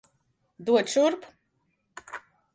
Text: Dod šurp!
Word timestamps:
Dod 0.69 0.89
šurp! 0.95 1.29